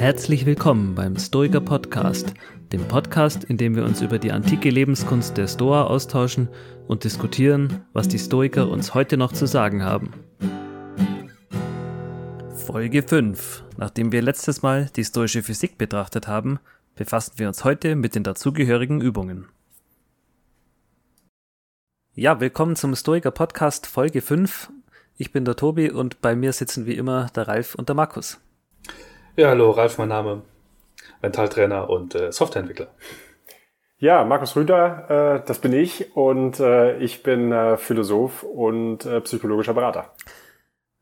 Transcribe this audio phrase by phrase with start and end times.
[0.00, 2.32] Herzlich willkommen beim Stoiker Podcast,
[2.72, 6.48] dem Podcast, in dem wir uns über die antike Lebenskunst der Stoa austauschen
[6.88, 10.14] und diskutieren, was die Stoiker uns heute noch zu sagen haben.
[12.54, 13.62] Folge 5.
[13.76, 16.60] Nachdem wir letztes Mal die stoische Physik betrachtet haben,
[16.94, 19.48] befassen wir uns heute mit den dazugehörigen Übungen.
[22.14, 24.72] Ja, willkommen zum Stoiker Podcast Folge 5.
[25.18, 28.40] Ich bin der Tobi und bei mir sitzen wie immer der Ralf und der Markus.
[29.36, 30.42] Ja, hallo, Ralf, mein Name.
[31.22, 32.88] Mentaltrainer und äh, Softwareentwickler.
[33.98, 39.20] Ja, Markus Rüder, äh, das bin ich und äh, ich bin äh, Philosoph und äh,
[39.20, 40.12] psychologischer Berater.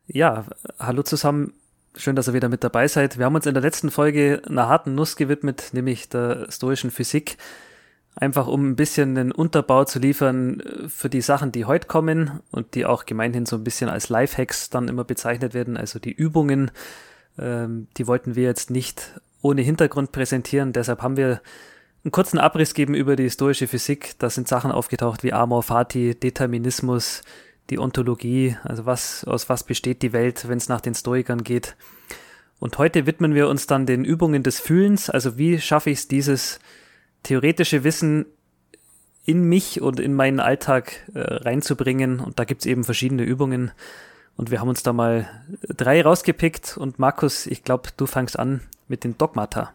[0.07, 0.45] Ja,
[0.79, 1.55] hallo zusammen.
[1.97, 3.19] Schön, dass ihr wieder mit dabei seid.
[3.19, 7.39] Wir haben uns in der letzten Folge einer harten Nuss gewidmet, nämlich der stoischen Physik.
[8.15, 12.41] Einfach um ein bisschen einen Unterbau zu liefern äh, für die Sachen, die heute kommen
[12.51, 16.13] und die auch gemeinhin so ein bisschen als Lifehacks dann immer bezeichnet werden, also die
[16.13, 16.71] Übungen,
[17.39, 20.73] ähm, die wollten wir jetzt nicht ohne Hintergrund präsentieren.
[20.73, 21.41] Deshalb haben wir
[22.05, 24.15] einen kurzen Abriss geben über die historische Physik.
[24.19, 27.23] Da sind Sachen aufgetaucht wie Amor Fati, Determinismus,
[27.71, 31.77] die Ontologie, also was, aus was besteht die Welt, wenn es nach den Stoikern geht.
[32.61, 36.09] Und heute widmen wir uns dann den Übungen des Fühlens, also wie schaffe ich es,
[36.09, 36.59] dieses
[37.23, 38.27] theoretische Wissen
[39.25, 42.19] in mich und in meinen Alltag äh, reinzubringen.
[42.21, 43.71] Und da gibt es eben verschiedene Übungen.
[44.39, 45.29] Und wir haben uns da mal
[45.63, 46.79] drei rausgepickt.
[46.79, 49.73] Und Markus, ich glaube, du fangst an mit den Dogmata.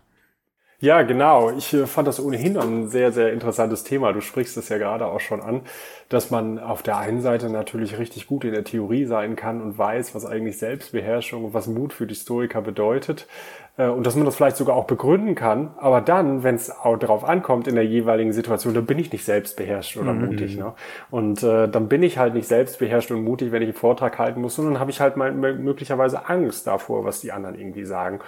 [0.80, 1.50] Ja, genau.
[1.52, 4.14] Ich äh, fand das ohnehin ein sehr, sehr interessantes Thema.
[4.14, 5.62] Du sprichst es ja gerade auch schon an,
[6.10, 9.78] dass man auf der einen Seite natürlich richtig gut in der Theorie sein kann und
[9.78, 13.28] weiß, was eigentlich Selbstbeherrschung und was Mut für die Stoiker bedeutet.
[13.78, 15.72] Äh, und dass man das vielleicht sogar auch begründen kann.
[15.78, 19.26] Aber dann, wenn es auch darauf ankommt in der jeweiligen Situation, dann bin ich nicht
[19.26, 20.26] selbstbeherrscht oder mhm.
[20.28, 20.58] mutig.
[20.58, 20.74] Ne?
[21.10, 24.42] Und äh, dann bin ich halt nicht selbstbeherrscht und mutig, wenn ich einen Vortrag halten
[24.42, 28.20] muss, sondern habe ich halt mal möglicherweise Angst davor, was die anderen irgendwie sagen.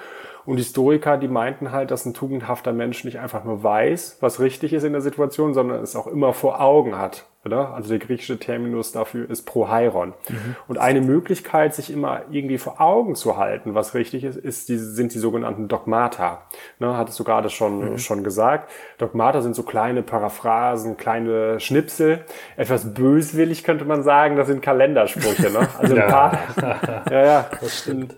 [0.46, 4.40] Und die Stoiker, die meinten halt, dass ein tugendhafter Mensch nicht einfach nur weiß, was
[4.40, 7.26] richtig ist in der Situation, sondern es auch immer vor Augen hat.
[7.46, 7.76] Oder?
[7.76, 10.16] Also der griechische Terminus dafür ist Proheiron.
[10.30, 10.56] Mhm.
[10.68, 14.78] Und eine Möglichkeit, sich immer irgendwie vor Augen zu halten, was richtig ist, ist die,
[14.78, 16.42] sind die sogenannten Dogmata.
[16.80, 17.98] Ne, hattest du gerade schon, mhm.
[18.00, 18.72] schon gesagt.
[18.98, 22.26] Dogmata sind so kleine Paraphrasen, kleine Schnipsel.
[22.58, 25.52] Etwas böswillig könnte man sagen, das sind Kalendersprüche.
[25.52, 25.68] Ne?
[25.78, 26.40] Also ein paar,
[27.12, 28.16] ja, ja, das stimmt.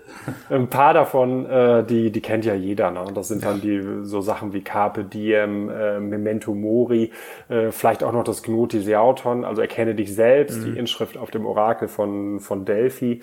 [0.49, 2.91] Ein paar davon, äh, die, die kennt ja jeder.
[2.91, 3.01] Ne?
[3.01, 7.11] Und das sind dann die so Sachen wie Carpe Diem, äh, Memento Mori,
[7.49, 10.65] äh, vielleicht auch noch das Gnotisiaut Auton, also erkenne dich selbst, mhm.
[10.73, 13.21] die Inschrift auf dem Orakel von, von Delphi.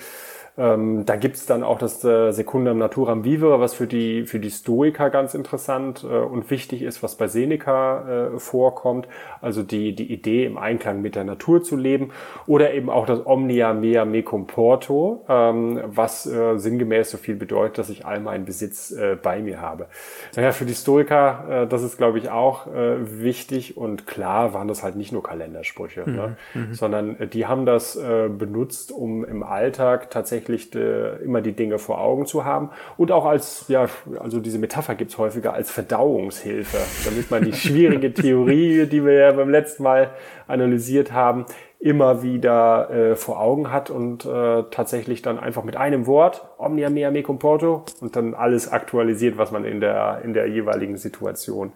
[0.57, 4.51] Ähm, da gibt's dann auch das äh, Secundum Naturam Vivere, was für die, für die
[4.51, 9.09] Stoiker ganz interessant äh, und wichtig ist, was bei Seneca äh, vorkommt.
[9.41, 12.11] Also die, die Idee, im Einklang mit der Natur zu leben.
[12.47, 17.79] Oder eben auch das Omnia mea me comporto, ähm, was äh, sinngemäß so viel bedeutet,
[17.79, 19.87] dass ich all meinen Besitz äh, bei mir habe.
[20.37, 24.69] Naja, für die Stoiker, äh, das ist, glaube ich, auch äh, wichtig und klar waren
[24.69, 26.15] das halt nicht nur Kalendersprüche, mhm.
[26.15, 26.37] ne?
[26.55, 26.75] Mhm.
[26.75, 31.53] sondern äh, die haben das äh, benutzt, um im Alltag tatsächlich tatsächlich äh, immer die
[31.53, 33.87] Dinge vor Augen zu haben und auch als, ja,
[34.21, 39.33] also diese Metapher gibt's häufiger als Verdauungshilfe, damit man die schwierige Theorie, die wir ja
[39.33, 40.11] beim letzten Mal
[40.47, 41.47] analysiert haben,
[41.81, 46.91] immer wieder äh, vor Augen hat und äh, tatsächlich dann einfach mit einem Wort, omnia
[46.91, 51.73] mea me comporto, und dann alles aktualisiert, was man in der, in der jeweiligen Situation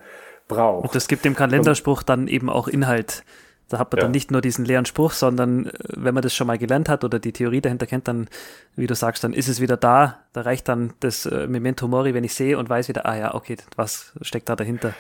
[0.47, 0.85] braucht.
[0.85, 3.23] Und das gibt dem Kalenderspruch dann eben auch Inhalt.
[3.69, 4.03] Da hat man ja.
[4.05, 7.05] dann nicht nur diesen leeren Spruch, sondern äh, wenn man das schon mal gelernt hat
[7.05, 8.29] oder die Theorie dahinter kennt, dann,
[8.77, 10.19] wie du sagst, dann ist es wieder da.
[10.33, 13.35] Da reicht dann das äh, Memento Mori, wenn ich sehe und weiß wieder, ah ja,
[13.35, 14.95] okay, was steckt da dahinter?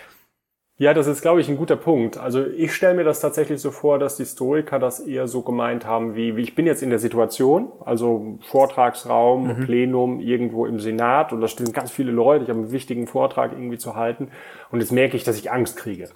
[0.80, 2.18] Ja, das ist, glaube ich, ein guter Punkt.
[2.18, 5.84] Also ich stelle mir das tatsächlich so vor, dass die Stoiker das eher so gemeint
[5.84, 9.64] haben, wie, wie ich bin jetzt in der Situation, also Vortragsraum, mhm.
[9.64, 13.50] Plenum, irgendwo im Senat und da stehen ganz viele Leute, ich habe einen wichtigen Vortrag
[13.52, 14.28] irgendwie zu halten
[14.70, 16.10] und jetzt merke ich, dass ich Angst kriege.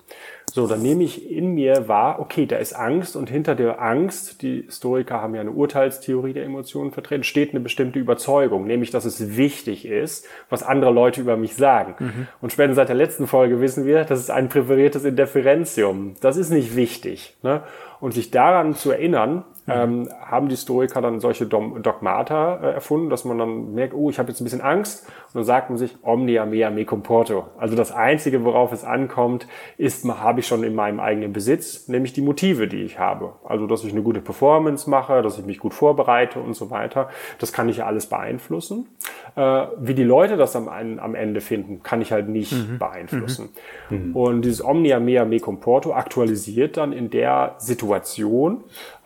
[0.55, 4.43] So, dann nehme ich in mir wahr, okay, da ist Angst und hinter der Angst,
[4.43, 9.07] die Historiker haben ja eine Urteilstheorie der Emotionen vertreten, steht eine bestimmte Überzeugung, nämlich, dass
[9.07, 11.95] es wichtig ist, was andere Leute über mich sagen.
[11.99, 12.29] Mhm.
[12.43, 16.17] Und spätestens seit der letzten Folge wissen wir, das ist ein präferiertes Indifferentium.
[16.21, 17.35] Das ist nicht wichtig.
[17.43, 17.63] Ne?
[18.03, 19.73] Und sich daran zu erinnern, Mhm.
[19.73, 24.19] ähm, haben die Stoiker dann solche Dogmata äh, erfunden, dass man dann merkt, oh, ich
[24.19, 25.07] habe jetzt ein bisschen Angst.
[25.07, 27.47] Und dann sagt man sich, omnia mea me comporto.
[27.59, 29.47] Also das Einzige, worauf es ankommt,
[29.79, 33.35] ist, habe ich schon in meinem eigenen Besitz, nämlich die Motive, die ich habe.
[33.45, 37.09] Also, dass ich eine gute Performance mache, dass ich mich gut vorbereite und so weiter.
[37.39, 38.89] Das kann ich ja alles beeinflussen.
[39.37, 42.79] Äh, wie die Leute das am, am Ende finden, kann ich halt nicht mhm.
[42.79, 43.51] beeinflussen.
[43.91, 44.17] Mhm.
[44.17, 47.92] Und dieses omnia mea me comporto aktualisiert dann in der Situation,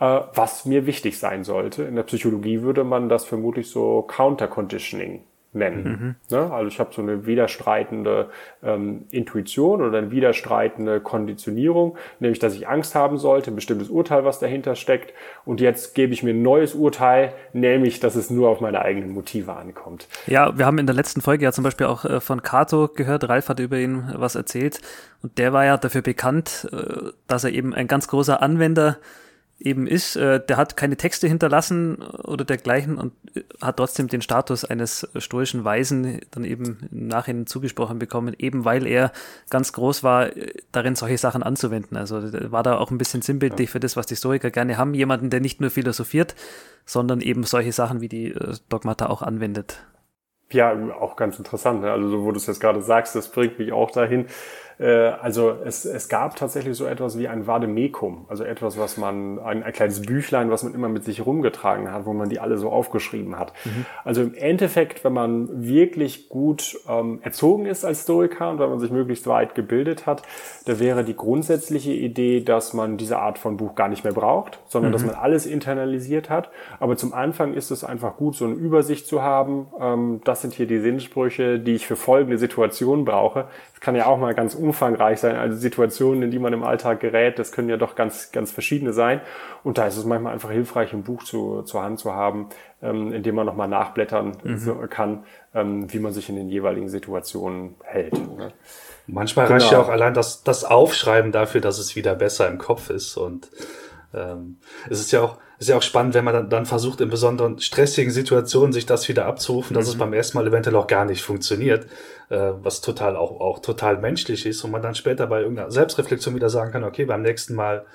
[0.01, 1.85] äh, was mir wichtig sein sollte.
[1.85, 5.23] In der Psychologie würde man das vermutlich so Counter-Conditioning
[5.57, 6.17] nennen.
[6.31, 6.37] Mhm.
[6.37, 6.53] Ne?
[6.53, 8.31] Also ich habe so eine widerstreitende
[8.63, 14.25] ähm, Intuition oder eine widerstreitende Konditionierung, nämlich dass ich Angst haben sollte, ein bestimmtes Urteil,
[14.25, 15.13] was dahinter steckt.
[15.45, 19.11] Und jetzt gebe ich mir ein neues Urteil, nämlich, dass es nur auf meine eigenen
[19.11, 20.07] Motive ankommt.
[20.27, 23.29] Ja, wir haben in der letzten Folge ja zum Beispiel auch äh, von Cato gehört,
[23.29, 24.81] Ralf hat über ihn was erzählt.
[25.23, 28.99] Und der war ja dafür bekannt, äh, dass er eben ein ganz großer Anwender
[29.59, 33.13] eben ist, äh, der hat keine Texte hinterlassen oder dergleichen und
[33.61, 38.87] hat trotzdem den Status eines stoischen Weisen dann eben im Nachhinein zugesprochen bekommen, eben weil
[38.87, 39.13] er
[39.49, 40.29] ganz groß war,
[40.73, 41.97] darin solche Sachen anzuwenden.
[41.97, 45.31] Also war da auch ein bisschen sinnbildlich für das, was die Historiker gerne haben, jemanden,
[45.31, 46.35] der nicht nur philosophiert,
[46.85, 49.83] sondern eben solche Sachen wie die äh, Dogmata auch anwendet.
[50.53, 51.81] Ja, auch ganz interessant.
[51.81, 51.91] Ne?
[51.91, 54.29] Also so, wo du es jetzt gerade sagst, das bringt mich auch dahin, äh,
[54.85, 59.63] also es, es gab tatsächlich so etwas wie ein Vademekum, also etwas, was man, ein,
[59.63, 62.71] ein kleines Büchlein, was man immer mit sich rumgetragen hat, wo man die alle so
[62.71, 63.53] aufgeschrieben hat.
[63.65, 63.87] Mhm.
[64.05, 68.79] Also im Endeffekt, wenn man wirklich gut ähm, erzogen ist als Stoiker und wenn man
[68.79, 70.23] sich möglichst weit gebildet hat,
[70.67, 74.59] da wäre die grundsätzliche Idee, dass man diese Art von Buch gar nicht mehr braucht,
[74.67, 74.93] sondern mhm.
[74.93, 76.51] dass man alles internalisiert hat.
[76.81, 79.69] Aber zum Anfang ist es einfach gut, so eine Übersicht zu haben.
[79.81, 83.47] Ähm, das sind hier die Sinnsprüche, die ich für folgende Situationen brauche.
[83.87, 85.37] Kann ja auch mal ganz umfangreich sein.
[85.37, 88.93] Also Situationen, in die man im Alltag gerät, das können ja doch ganz, ganz verschiedene
[88.93, 89.21] sein.
[89.63, 92.49] Und da ist es manchmal einfach hilfreich, ein Buch zu, zur Hand zu haben,
[92.83, 94.89] ähm, in dem man nochmal nachblättern mhm.
[94.91, 95.23] kann,
[95.55, 98.15] ähm, wie man sich in den jeweiligen Situationen hält.
[98.37, 98.53] Ne?
[99.07, 99.61] Manchmal genau.
[99.61, 103.17] reicht ja auch allein das, das Aufschreiben dafür, dass es wieder besser im Kopf ist.
[103.17, 103.53] Und
[104.15, 104.59] ähm,
[104.89, 107.59] es ist ja auch, ist ja auch spannend, wenn man dann, dann versucht, in besonderen
[107.59, 109.93] stressigen Situationen sich das wieder abzurufen, dass mhm.
[109.93, 111.87] es beim ersten Mal eventuell auch gar nicht funktioniert,
[112.29, 116.35] äh, was total auch, auch total menschlich ist und man dann später bei irgendeiner Selbstreflexion
[116.35, 117.87] wieder sagen kann, okay, beim nächsten Mal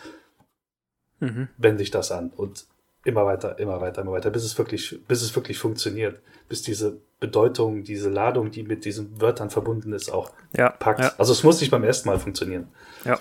[1.20, 1.50] mhm.
[1.58, 2.66] wende ich das an und
[3.04, 7.00] immer weiter, immer weiter, immer weiter, bis es wirklich, bis es wirklich funktioniert, bis diese
[7.20, 11.02] Bedeutung, diese Ladung, die mit diesen Wörtern verbunden ist, auch ja, packt.
[11.02, 11.14] Ja.
[11.18, 12.68] Also es muss nicht beim ersten Mal funktionieren.
[13.06, 13.20] Ja.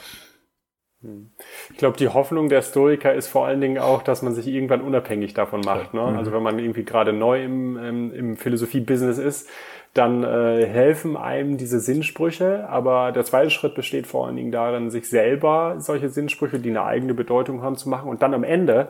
[1.71, 4.83] Ich glaube, die Hoffnung der Stoiker ist vor allen Dingen auch, dass man sich irgendwann
[4.83, 5.95] unabhängig davon macht.
[5.95, 6.03] Ne?
[6.03, 9.49] Also wenn man irgendwie gerade neu im, im, im Philosophie-Business ist,
[9.95, 12.69] dann äh, helfen einem diese Sinnsprüche.
[12.69, 16.85] Aber der zweite Schritt besteht vor allen Dingen darin, sich selber solche Sinnsprüche, die eine
[16.85, 18.89] eigene Bedeutung haben, zu machen und dann am Ende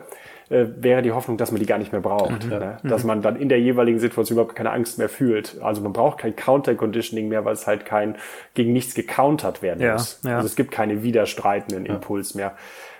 [0.51, 2.43] äh, wäre die Hoffnung, dass man die gar nicht mehr braucht.
[2.43, 2.49] Mhm.
[2.49, 2.77] Ne?
[2.83, 5.61] Dass man dann in der jeweiligen Situation überhaupt keine Angst mehr fühlt.
[5.61, 8.15] Also man braucht kein Counter-Conditioning mehr, weil es halt kein
[8.53, 10.19] gegen nichts gecountert werden ja, muss.
[10.23, 10.35] Ja.
[10.35, 11.85] Also es gibt keine widerstreitenden.
[11.85, 12.55] Impuls mehr.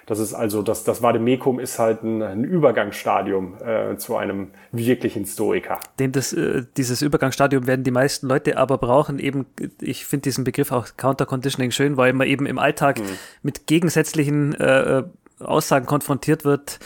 [0.05, 5.25] Das ist also, das, das Vademekum ist halt ein, ein Übergangsstadium äh, zu einem wirklichen
[5.25, 5.79] Stoiker.
[5.99, 9.19] Den das, äh, dieses Übergangsstadium werden die meisten Leute aber brauchen.
[9.19, 9.45] Eben,
[9.79, 13.03] ich finde diesen Begriff auch Counter-Conditioning schön, weil man eben im Alltag mhm.
[13.43, 15.03] mit gegensätzlichen äh, äh
[15.39, 16.79] Aussagen konfrontiert wird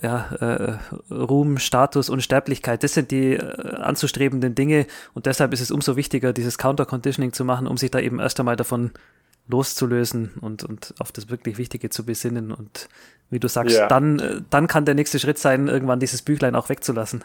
[0.00, 0.78] ja, äh,
[1.12, 6.32] Ruhm, Status, Unsterblichkeit, das sind die äh, anzustrebenden Dinge und deshalb ist es umso wichtiger,
[6.32, 8.92] dieses Counter-Conditioning zu machen, um sich da eben erst einmal davon
[9.48, 12.88] loszulösen und, und auf das wirklich Wichtige zu besinnen und
[13.28, 13.88] wie du sagst, ja.
[13.88, 17.22] dann, äh, dann kann der nächste Schritt sein, irgendwann dieses Büchlein auch wegzulassen.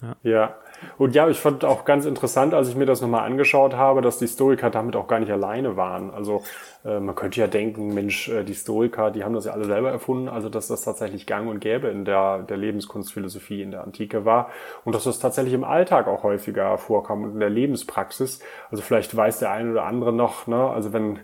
[0.00, 0.16] Ja.
[0.22, 0.56] ja.
[0.98, 4.18] Und ja, ich fand auch ganz interessant, als ich mir das nochmal angeschaut habe, dass
[4.18, 6.12] die Stoiker damit auch gar nicht alleine waren.
[6.12, 6.42] Also
[6.84, 9.90] äh, man könnte ja denken, Mensch, äh, die Stoiker, die haben das ja alle selber
[9.90, 14.24] erfunden, also dass das tatsächlich gang und gäbe in der, der Lebenskunstphilosophie in der Antike
[14.24, 14.50] war
[14.84, 18.40] und dass das tatsächlich im Alltag auch häufiger vorkam und in der Lebenspraxis.
[18.70, 21.20] Also vielleicht weiß der eine oder andere noch, ne, also wenn,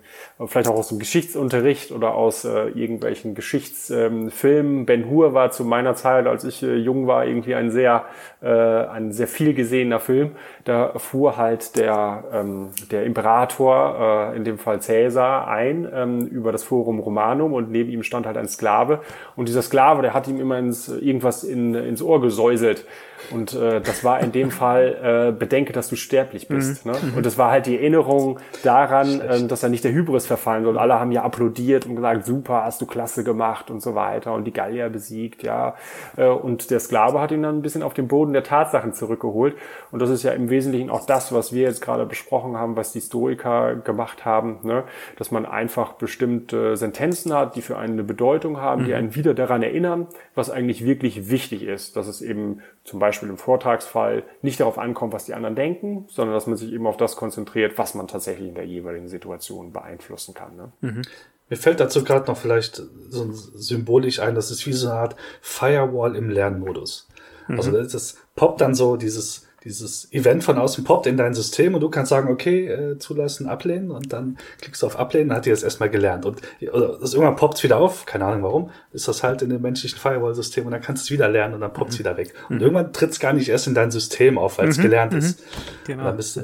[0.47, 5.95] vielleicht auch aus dem Geschichtsunterricht oder aus äh, irgendwelchen Geschichtsfilmen, Ben Hur war zu meiner
[5.95, 8.07] Zeit, als ich äh, jung war, irgendwie ein sehr,
[8.41, 10.33] äh, ein sehr viel gesehener Film.
[10.65, 16.53] Da fuhr halt der, ähm, der Imperator, äh, in dem Fall Cäsar, ein ähm, über
[16.53, 19.01] das Forum Romanum und neben ihm stand halt ein Sklave.
[19.37, 22.85] Und dieser Sklave, der hat ihm immer ins, irgendwas in, ins Ohr gesäuselt.
[23.31, 26.87] Und äh, das war in dem Fall, äh, bedenke, dass du sterblich bist.
[26.87, 26.93] Mhm.
[26.93, 26.99] Ne?
[27.17, 30.79] Und das war halt die Erinnerung daran, äh, dass er nicht der Hybris verfallen soll.
[30.79, 34.45] Alle haben ja applaudiert und gesagt, super, hast du klasse gemacht und so weiter und
[34.45, 35.75] die Gallier besiegt, ja.
[36.17, 39.55] Äh, und der Sklave hat ihn dann ein bisschen auf den Boden der Tatsachen zurückgeholt.
[39.93, 42.93] Und das ist ja im Wesentlichen auch das, was wir jetzt gerade besprochen haben, was
[42.93, 44.85] die Stoiker gemacht haben, ne?
[45.17, 48.87] dass man einfach bestimmte Sentenzen hat, die für einen eine Bedeutung haben, mhm.
[48.87, 53.10] die einen wieder daran erinnern, was eigentlich wirklich wichtig ist, dass es eben zum Beispiel
[53.31, 56.97] im Vortragsfall nicht darauf ankommt, was die anderen denken, sondern dass man sich eben auf
[56.97, 60.57] das konzentriert, was man tatsächlich in der jeweiligen Situation beeinflussen kann.
[60.57, 60.73] Ne?
[60.81, 61.03] Mhm.
[61.49, 65.17] Mir fällt dazu gerade noch vielleicht so symbolisch ein, das ist wie so eine Art
[65.41, 67.09] Firewall im Lernmodus.
[67.49, 67.57] Mhm.
[67.57, 71.81] Also das poppt dann so dieses dieses Event von außen poppt in dein System und
[71.81, 75.47] du kannst sagen, okay, äh, zulassen, ablehnen und dann klickst du auf ablehnen, dann hat
[75.47, 76.25] die das erstmal gelernt.
[76.25, 76.41] Und
[76.73, 79.61] oder das irgendwann poppt es wieder auf, keine Ahnung warum, ist das halt in dem
[79.61, 82.01] menschlichen Firewall-System und dann kannst du es wieder lernen und dann poppt es mhm.
[82.01, 82.35] wieder weg.
[82.49, 82.63] Und mhm.
[82.63, 84.83] irgendwann tritt es gar nicht erst in dein System auf, weil es mhm.
[84.83, 85.41] gelernt ist.
[85.41, 85.45] Mhm.
[85.87, 86.13] Genau.
[86.13, 86.41] bist du,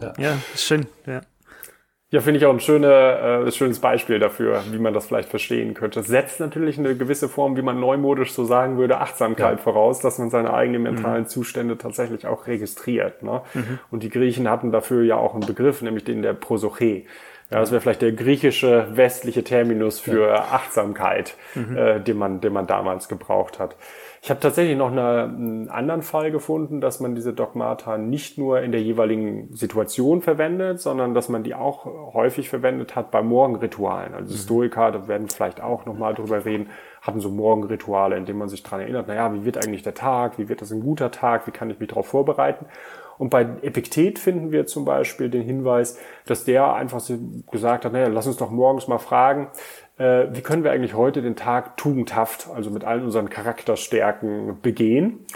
[0.00, 0.12] ja.
[0.18, 1.20] ja, ist schön, ja.
[2.12, 5.74] Ja, finde ich auch ein schöne, äh, schönes Beispiel dafür, wie man das vielleicht verstehen
[5.74, 6.02] könnte.
[6.02, 9.62] Setzt natürlich eine gewisse Form, wie man neumodisch so sagen würde, Achtsamkeit ja.
[9.62, 11.28] voraus, dass man seine eigenen mentalen mhm.
[11.28, 13.22] Zustände tatsächlich auch registriert.
[13.22, 13.42] Ne?
[13.54, 13.78] Mhm.
[13.92, 17.04] Und die Griechen hatten dafür ja auch einen Begriff, nämlich den der Prosoche.
[17.48, 20.44] Ja, das wäre vielleicht der griechische westliche Terminus für ja.
[20.50, 21.76] Achtsamkeit, mhm.
[21.76, 23.76] äh, den man, den man damals gebraucht hat.
[24.22, 28.60] Ich habe tatsächlich noch eine, einen anderen Fall gefunden, dass man diese Dogmata nicht nur
[28.60, 34.12] in der jeweiligen Situation verwendet, sondern dass man die auch häufig verwendet hat bei Morgenritualen.
[34.12, 34.38] Also mhm.
[34.38, 36.68] Stoiker, da werden wir vielleicht auch nochmal drüber reden,
[37.00, 40.38] hatten so Morgenrituale, in denen man sich dran erinnert, naja, wie wird eigentlich der Tag,
[40.38, 42.66] wie wird das ein guter Tag, wie kann ich mich darauf vorbereiten.
[43.20, 47.18] Und bei Epiktet finden wir zum Beispiel den Hinweis, dass der einfach so
[47.50, 49.48] gesagt hat, naja, lass uns doch morgens mal fragen,
[50.00, 55.26] äh, wie können wir eigentlich heute den Tag tugendhaft, also mit allen unseren Charakterstärken begehen?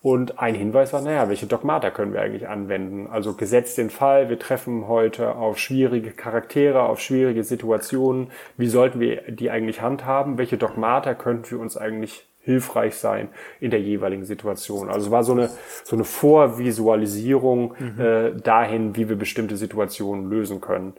[0.00, 3.08] Und ein Hinweis war, naja, welche Dogmata können wir eigentlich anwenden?
[3.08, 8.30] Also gesetzt den Fall, wir treffen heute auf schwierige Charaktere, auf schwierige Situationen.
[8.56, 10.38] Wie sollten wir die eigentlich handhaben?
[10.38, 13.28] Welche Dogmata könnten für uns eigentlich hilfreich sein
[13.60, 14.88] in der jeweiligen Situation?
[14.88, 15.50] Also es war so eine,
[15.84, 18.00] so eine Vorvisualisierung mhm.
[18.00, 20.94] äh, dahin, wie wir bestimmte Situationen lösen können.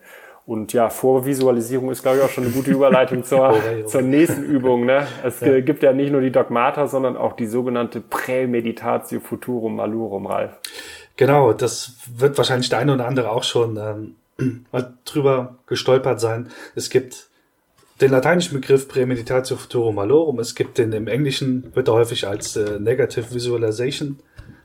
[0.46, 4.86] Und ja, Vorvisualisierung ist, glaube ich, auch schon eine gute Überleitung zur, zur nächsten Übung.
[4.86, 5.08] Ne?
[5.24, 5.60] Es ja.
[5.60, 10.60] gibt ja nicht nur die Dogmata, sondern auch die sogenannte Prämeditatio Futurum Malurum, Ralf.
[11.18, 14.65] Genau, das wird wahrscheinlich der eine oder andere auch schon ähm,
[15.06, 16.50] drüber gestolpert sein.
[16.75, 17.28] Es gibt
[18.01, 20.39] den lateinischen Begriff Prämeditatio Futurum Malorum.
[20.39, 24.20] Es gibt den im Englischen, wird er häufig als äh, Negative Visualization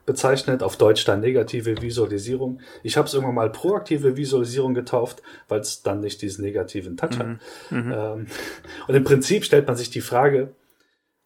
[0.06, 2.60] bezeichnet, auf Deutsch dann negative Visualisierung.
[2.82, 7.16] Ich habe es irgendwann mal proaktive Visualisierung getauft, weil es dann nicht diesen negativen Touch
[7.16, 7.18] mhm.
[7.18, 7.26] hat.
[7.70, 7.92] Mhm.
[7.92, 8.26] Ähm,
[8.86, 10.54] und im Prinzip stellt man sich die Frage,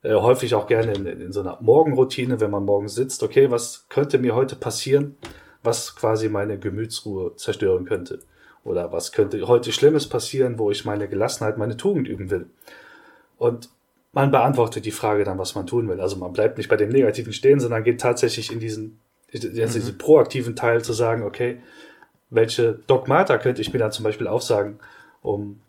[0.02, 3.88] äh, häufig auch gerne in, in, so einer Morgenroutine, wenn man morgens sitzt, okay, was
[3.88, 5.16] könnte mir heute passieren,
[5.62, 8.20] was quasi meine Gemütsruhe zerstören könnte?
[8.68, 12.50] Oder was könnte heute Schlimmes passieren, wo ich meine Gelassenheit, meine Tugend üben will?
[13.38, 13.70] Und
[14.12, 16.00] man beantwortet die Frage dann, was man tun will.
[16.00, 18.98] Also man bleibt nicht bei dem Negativen stehen, sondern geht tatsächlich in diesen,
[19.32, 19.54] mhm.
[19.54, 21.60] diesen proaktiven Teil zu sagen, okay,
[22.30, 24.78] welche Dogmata könnte ich mir dann zum Beispiel aufsagen,
[25.22, 25.60] um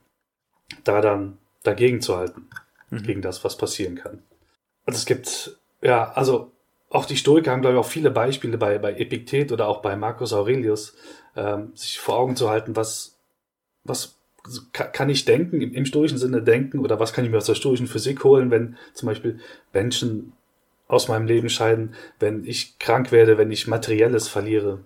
[0.83, 2.47] da dann dagegen zu halten,
[2.89, 3.03] mhm.
[3.03, 4.23] gegen das, was passieren kann.
[4.85, 6.51] Also es gibt, ja, also
[6.89, 9.95] auch die Stoiker haben, glaube ich, auch viele Beispiele bei, bei Epiktet oder auch bei
[9.95, 10.95] Marcus Aurelius,
[11.35, 13.17] ähm, sich vor Augen zu halten, was,
[13.83, 14.17] was
[14.71, 17.55] kann ich denken, im, im stoischen Sinne denken, oder was kann ich mir aus der
[17.55, 19.39] stoischen Physik holen, wenn zum Beispiel
[19.73, 20.33] Menschen
[20.87, 24.79] aus meinem Leben scheiden, wenn ich krank werde, wenn ich Materielles verliere.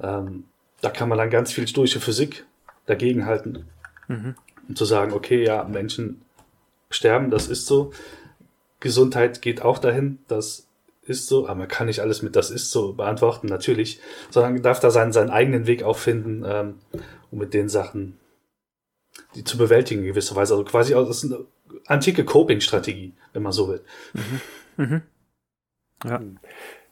[0.00, 0.44] Ähm,
[0.80, 2.46] da kann man dann ganz viel stoische Physik
[2.86, 3.66] dagegen halten.
[4.08, 4.36] Mhm.
[4.68, 6.22] Um zu sagen, okay, ja, Menschen
[6.90, 7.92] sterben, das ist so.
[8.78, 10.65] Gesundheit geht auch dahin, das
[11.06, 14.80] ist so, aber man kann nicht alles mit das ist so beantworten, natürlich, sondern darf
[14.80, 16.74] da seinen, seinen eigenen Weg auch finden, ähm,
[17.30, 18.18] um mit den Sachen
[19.34, 20.54] die zu bewältigen in gewisser Weise.
[20.54, 21.46] Also quasi ist eine
[21.86, 23.84] antike Coping-Strategie, wenn man so will.
[24.14, 24.40] Mhm.
[24.76, 25.02] Mhm.
[26.04, 26.20] Ja.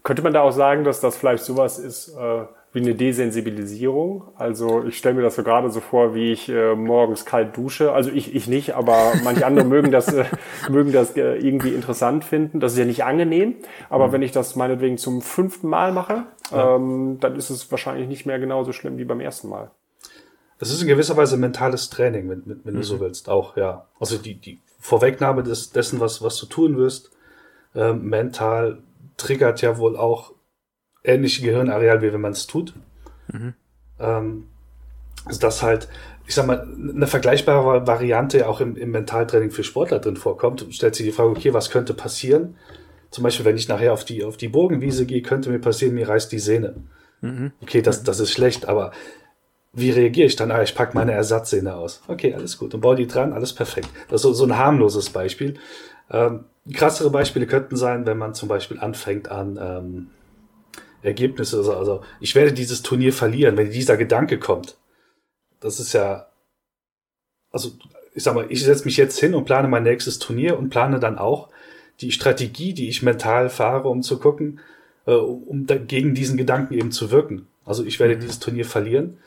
[0.02, 2.44] Könnte man da auch sagen, dass das vielleicht sowas ist äh,
[2.74, 4.24] wie eine Desensibilisierung?
[4.34, 7.92] Also ich stelle mir das so gerade so vor, wie ich äh, morgens kalt dusche.
[7.92, 10.24] Also ich, ich nicht, aber manche andere mögen das, äh,
[10.68, 12.58] mögen das äh, irgendwie interessant finden.
[12.58, 13.54] Das ist ja nicht angenehm,
[13.88, 14.12] aber mhm.
[14.12, 16.74] wenn ich das meinetwegen zum fünften Mal mache, ja.
[16.74, 19.70] ähm, dann ist es wahrscheinlich nicht mehr genauso schlimm wie beim ersten Mal.
[20.58, 22.78] Das ist in gewisser Weise mentales Training, wenn, wenn, mhm.
[22.78, 23.00] du so mhm.
[23.00, 23.86] willst, auch, ja.
[24.00, 27.12] Also die, die Vorwegnahme des, dessen, was, was du tun wirst,
[27.76, 28.82] äh, mental
[29.16, 30.33] triggert ja wohl auch
[31.04, 32.74] ähnliche Gehirnareal, wie wenn man es tut.
[33.32, 33.54] Mhm.
[34.00, 34.46] Ähm,
[35.24, 35.88] also das halt,
[36.26, 40.66] ich sag mal, eine vergleichbare Variante ja auch im, im Mentaltraining für Sportler drin vorkommt.
[40.70, 42.56] Stellt sich die Frage, okay, was könnte passieren?
[43.10, 46.08] Zum Beispiel, wenn ich nachher auf die, auf die Burgenwiese gehe, könnte mir passieren, mir
[46.08, 46.74] reißt die Sehne.
[47.20, 47.52] Mhm.
[47.62, 48.92] Okay, das, das ist schlecht, aber
[49.72, 50.50] wie reagiere ich dann?
[50.50, 52.02] Ah, ich packe meine Ersatzsehne aus.
[52.06, 52.74] Okay, alles gut.
[52.74, 53.88] Und baue die dran, alles perfekt.
[54.08, 55.54] Das ist so, so ein harmloses Beispiel.
[56.10, 60.06] Ähm, krassere Beispiele könnten sein, wenn man zum Beispiel anfängt an ähm,
[61.04, 64.76] Ergebnisse, also, ich werde dieses Turnier verlieren, wenn dieser Gedanke kommt.
[65.60, 66.26] Das ist ja,
[67.50, 67.72] also
[68.14, 71.00] ich sag mal, ich setze mich jetzt hin und plane mein nächstes Turnier und plane
[71.00, 71.48] dann auch
[72.00, 74.60] die Strategie, die ich mental fahre, um zu gucken,
[75.06, 77.46] äh, um gegen diesen Gedanken eben zu wirken.
[77.64, 78.20] Also ich werde mhm.
[78.20, 79.18] dieses Turnier verlieren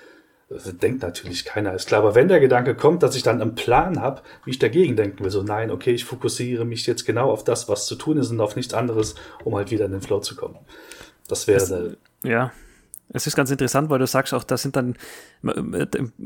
[0.49, 2.01] das denkt natürlich keiner, ist klar.
[2.01, 5.23] Aber wenn der Gedanke kommt, dass ich dann einen Plan habe, wie ich dagegen denken
[5.23, 8.31] will, so nein, okay, ich fokussiere mich jetzt genau auf das, was zu tun ist
[8.31, 10.57] und auf nichts anderes, um halt wieder in den Flow zu kommen.
[11.27, 12.51] Das wäre das, Ja,
[13.09, 14.95] es ist ganz interessant, weil du sagst auch, das sind dann,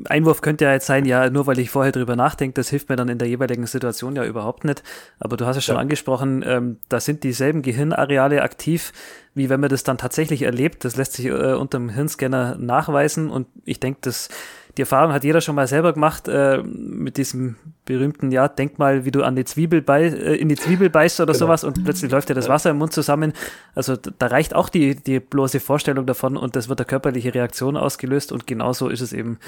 [0.05, 2.95] Einwurf könnte ja jetzt sein, ja, nur weil ich vorher drüber nachdenke, das hilft mir
[2.95, 4.81] dann in der jeweiligen Situation ja überhaupt nicht.
[5.19, 5.81] Aber du hast es schon ja.
[5.81, 8.93] angesprochen, ähm, da sind dieselben Gehirnareale aktiv,
[9.35, 10.83] wie wenn man das dann tatsächlich erlebt.
[10.83, 14.29] Das lässt sich äh, unter dem Hirnscanner nachweisen und ich denke, das
[14.77, 19.03] die Erfahrung hat jeder schon mal selber gemacht äh, mit diesem berühmten, ja, denk mal,
[19.05, 21.45] wie du an die Zwiebel bei, äh, in die Zwiebel beißt oder genau.
[21.45, 23.33] sowas und plötzlich läuft dir das Wasser im Mund zusammen.
[23.75, 27.75] Also da reicht auch die, die bloße Vorstellung davon und das wird eine körperliche Reaktion
[27.75, 29.39] ausgelöst und genauso ist es eben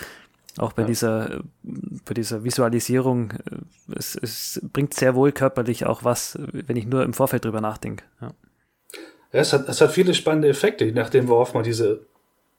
[0.58, 0.88] auch bei ja.
[0.88, 3.34] dieser, bei dieser Visualisierung.
[3.96, 8.04] Es, es bringt sehr wohl körperlich auch was, wenn ich nur im Vorfeld drüber nachdenke.
[8.22, 8.32] Ja.
[9.32, 12.06] Ja, es hat, es hat viele spannende Effekte, je nachdem, worauf man diese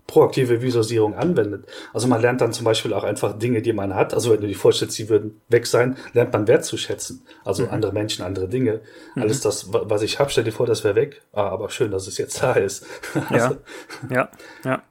[0.07, 1.67] proaktive Visualisierung anwendet.
[1.93, 4.13] Also man lernt dann zum Beispiel auch einfach Dinge, die man hat.
[4.13, 7.25] Also wenn du dir vorstellst, sie würden weg sein, lernt man wertzuschätzen.
[7.45, 7.71] Also mhm.
[7.71, 8.81] andere Menschen, andere Dinge.
[9.15, 9.23] Mhm.
[9.23, 11.23] Alles das, was ich habe, stell dir vor, das wäre weg.
[11.33, 12.87] Ah, aber schön, dass es jetzt da ist.
[13.31, 13.57] also,
[14.11, 14.31] ja, ja,
[14.65, 14.83] ja.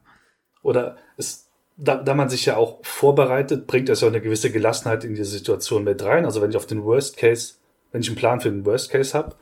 [0.64, 5.04] Oder es, da, da man sich ja auch vorbereitet, bringt das ja eine gewisse Gelassenheit
[5.04, 6.26] in die Situation mit rein.
[6.26, 7.56] Also wenn ich auf den Worst Case,
[7.92, 9.36] wenn ich einen Plan für den Worst Case habe,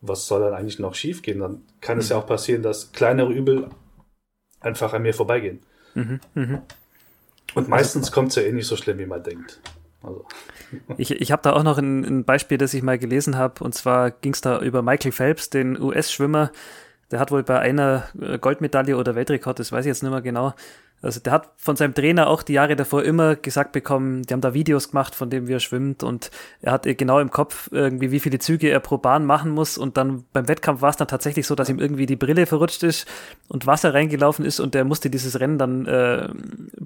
[0.00, 1.40] was soll dann eigentlich noch schiefgehen?
[1.40, 2.00] Dann kann mhm.
[2.00, 3.68] es ja auch passieren, dass kleinere Übel
[4.62, 5.60] einfach an mir vorbeigehen.
[5.94, 6.62] Mhm, mh.
[7.54, 9.60] Und meistens also, kommt es ja eh nicht so schlimm, wie man denkt.
[10.02, 10.24] Also.
[10.96, 13.62] Ich, ich habe da auch noch ein, ein, Beispiel, das ich mal gelesen habe.
[13.62, 16.50] Und zwar ging es da über Michael Phelps, den US-Schwimmer.
[17.10, 20.22] Der hat wohl bei einer äh, Goldmedaille oder Weltrekord, das weiß ich jetzt nicht mehr
[20.22, 20.54] genau,
[21.02, 24.40] also der hat von seinem Trainer auch die Jahre davor immer gesagt bekommen, die haben
[24.40, 26.30] da Videos gemacht, von dem wie er schwimmt und
[26.60, 29.96] er hat genau im Kopf irgendwie, wie viele Züge er pro Bahn machen muss und
[29.96, 33.08] dann beim Wettkampf war es dann tatsächlich so, dass ihm irgendwie die Brille verrutscht ist
[33.48, 36.28] und Wasser reingelaufen ist und der musste dieses Rennen dann äh,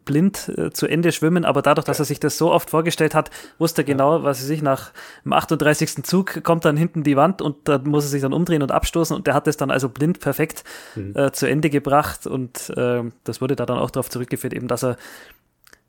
[0.05, 3.31] blind äh, zu Ende schwimmen, aber dadurch, dass er sich das so oft vorgestellt hat,
[3.59, 4.93] wusste er genau, was er sich nach
[5.25, 6.05] dem 38.
[6.05, 9.15] Zug kommt dann hinten die Wand und dann muss er sich dann umdrehen und abstoßen
[9.15, 11.15] und der hat es dann also blind perfekt mhm.
[11.15, 14.69] äh, zu Ende gebracht und äh, das wurde da dann auch drauf darauf zurückgeführt, eben,
[14.69, 14.97] dass er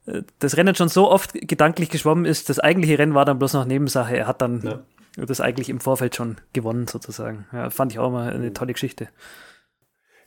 [0.05, 2.49] äh, das Rennen schon so oft gedanklich geschwommen ist.
[2.49, 4.17] Das eigentliche Rennen war dann bloß noch Nebensache.
[4.17, 4.61] Er hat dann
[5.17, 5.25] ja.
[5.25, 7.45] das eigentlich im Vorfeld schon gewonnen, sozusagen.
[7.51, 9.07] Ja, fand ich auch mal eine tolle Geschichte.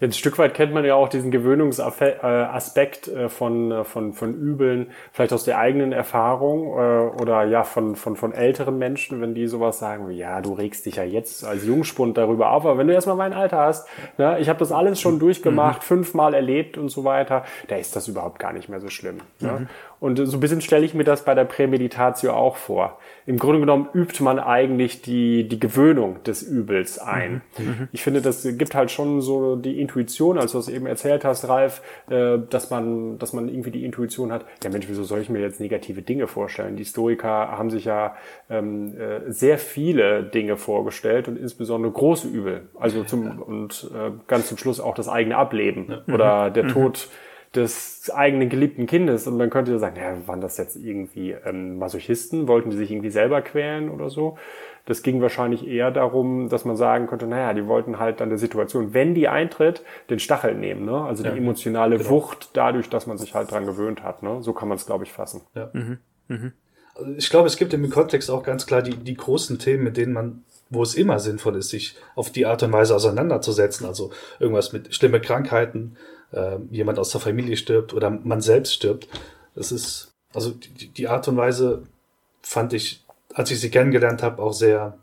[0.01, 4.91] Ein Stück weit kennt man ja auch diesen Gewöhnungsaspekt äh, von, äh, von, von Übeln,
[5.13, 9.47] vielleicht aus der eigenen Erfahrung äh, oder ja von, von, von älteren Menschen, wenn die
[9.47, 12.87] sowas sagen, wie, ja, du regst dich ja jetzt als Jungspund darüber auf, aber wenn
[12.87, 15.21] du erstmal mein Alter hast, ne, ich habe das alles schon mhm.
[15.21, 15.87] durchgemacht, mhm.
[15.87, 19.19] fünfmal erlebt und so weiter, da ist das überhaupt gar nicht mehr so schlimm.
[19.41, 19.53] Ne?
[19.53, 19.69] Mhm.
[20.01, 22.99] Und so ein bisschen stelle ich mir das bei der Prämeditatio auch vor.
[23.27, 27.43] Im Grunde genommen übt man eigentlich die, die Gewöhnung des Übels ein.
[27.59, 27.65] Mhm.
[27.65, 27.89] mhm.
[27.93, 31.49] Ich finde, das gibt halt schon so die Intuition, als du es eben erzählt hast,
[31.49, 35.29] Ralf, äh, dass man, dass man irgendwie die Intuition hat, ja Mensch, wieso soll ich
[35.29, 36.77] mir jetzt negative Dinge vorstellen?
[36.77, 38.17] Die Stoiker haben sich ja
[38.49, 42.71] ähm, äh, sehr viele Dinge vorgestellt und insbesondere große Übel.
[42.79, 46.71] Also zum, und äh, ganz zum Schluss auch das eigene Ableben oder der mhm.
[47.55, 49.27] Des eigenen geliebten Kindes.
[49.27, 52.47] Und man könnte sagen, ja, waren das jetzt irgendwie ähm, Masochisten?
[52.47, 54.39] Wollten die sich irgendwie selber quälen oder so?
[54.87, 58.39] Das ging wahrscheinlich eher darum, dass man sagen könnte, naja, die wollten halt dann der
[58.39, 60.85] Situation, wenn die eintritt, den Stachel nehmen.
[60.85, 60.97] Ne?
[60.97, 62.11] Also die emotionale genau.
[62.11, 64.23] Wucht dadurch, dass man sich halt dran gewöhnt hat.
[64.23, 64.43] Ne?
[64.43, 65.43] So kann man es, glaube ich, fassen.
[65.55, 65.71] Ja.
[65.73, 65.99] Mhm.
[66.29, 66.53] Mhm.
[66.95, 69.97] Also ich glaube, es gibt im Kontext auch ganz klar die, die großen Themen, mit
[69.97, 73.87] denen man wo es immer sinnvoll ist, sich auf die Art und Weise auseinanderzusetzen.
[73.87, 75.97] Also irgendwas mit schlimme Krankheiten,
[76.33, 79.09] äh, jemand aus der Familie stirbt oder man selbst stirbt.
[79.55, 81.85] Das ist, also die, die Art und Weise
[82.43, 84.99] fand ich, als ich sie kennengelernt habe, auch sehr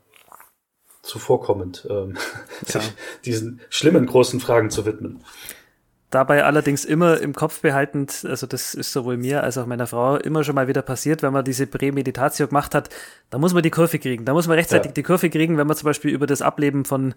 [1.02, 2.18] zuvorkommend, ähm,
[2.68, 2.80] ja.
[2.80, 2.94] sich
[3.26, 5.24] diesen schlimmen großen Fragen zu widmen.
[6.10, 10.16] Dabei allerdings immer im Kopf behaltend, also das ist sowohl mir als auch meiner Frau
[10.16, 12.90] immer schon mal wieder passiert, wenn man diese Prämeditatio gemacht hat,
[13.30, 14.24] da muss man die Kurve kriegen.
[14.24, 14.94] Da muss man rechtzeitig ja.
[14.94, 17.14] die Kurve kriegen, wenn man zum Beispiel über das Ableben von,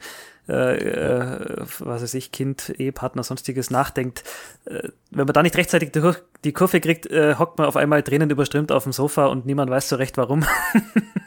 [0.48, 4.24] äh, äh, was weiß ich, Kind, Ehepartner, sonstiges nachdenkt.
[4.64, 8.02] Äh, wenn man da nicht rechtzeitig die, die Kurve kriegt, äh, hockt man auf einmal
[8.02, 10.44] Tränen überströmt auf dem Sofa und niemand weiß so recht warum.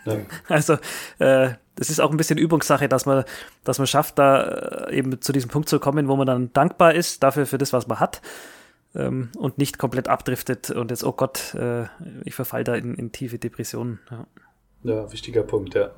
[0.05, 0.17] Ja.
[0.49, 0.77] Also
[1.19, 3.23] äh, das ist auch ein bisschen Übungssache, dass man,
[3.63, 6.93] dass man schafft, da äh, eben zu diesem Punkt zu kommen, wo man dann dankbar
[6.93, 8.21] ist dafür für das, was man hat
[8.95, 11.85] ähm, und nicht komplett abdriftet und jetzt, oh Gott, äh,
[12.25, 13.99] ich verfall da in, in tiefe Depressionen.
[14.11, 14.27] Ja.
[14.83, 15.91] ja, wichtiger Punkt, ja.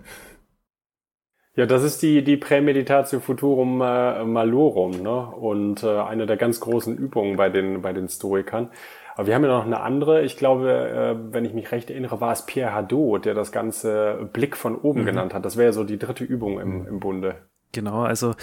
[1.58, 5.28] Ja, das ist die, die Prämeditatio Futurum äh, Malorum, ne?
[5.28, 8.72] Und äh, eine der ganz großen Übungen bei den, bei den Stoikern.
[9.16, 10.24] Aber wir haben ja noch eine andere.
[10.24, 14.30] Ich glaube, äh, wenn ich mich recht erinnere, war es Pierre Hadot, der das ganze
[14.34, 15.06] Blick von oben mhm.
[15.06, 15.46] genannt hat.
[15.46, 16.88] Das wäre ja so die dritte Übung im, mhm.
[16.88, 17.36] im Bunde.
[17.72, 18.36] Genau, also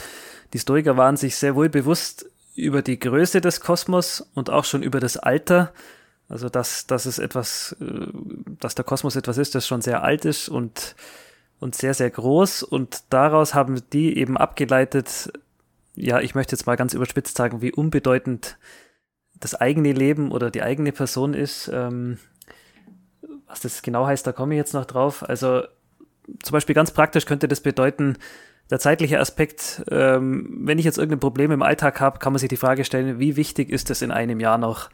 [0.54, 4.82] die Stoiker waren sich sehr wohl bewusst über die Größe des Kosmos und auch schon
[4.82, 5.72] über das Alter.
[6.28, 8.06] Also dass, dass es etwas, äh,
[8.58, 10.96] dass der Kosmos etwas ist, das schon sehr alt ist und,
[11.60, 12.62] und sehr, sehr groß.
[12.62, 15.32] Und daraus haben die eben abgeleitet,
[15.94, 18.56] ja, ich möchte jetzt mal ganz überspitzt sagen, wie unbedeutend
[19.42, 21.70] das eigene Leben oder die eigene Person ist.
[21.72, 22.18] Ähm,
[23.46, 25.28] was das genau heißt, da komme ich jetzt noch drauf.
[25.28, 25.62] Also
[26.42, 28.16] zum Beispiel ganz praktisch könnte das bedeuten,
[28.70, 32.48] der zeitliche Aspekt, ähm, wenn ich jetzt irgendein Problem im Alltag habe, kann man sich
[32.48, 34.88] die Frage stellen, wie wichtig ist es in einem Jahr noch?